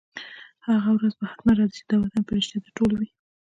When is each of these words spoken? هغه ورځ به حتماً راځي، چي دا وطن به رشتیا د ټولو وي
هغه 0.67 0.89
ورځ 0.97 1.13
به 1.19 1.25
حتماً 1.31 1.51
راځي، 1.59 1.73
چي 1.77 1.83
دا 1.89 1.95
وطن 1.99 2.21
به 2.25 2.31
رشتیا 2.37 2.59
د 2.63 2.67
ټولو 2.77 2.93
وي 2.99 3.09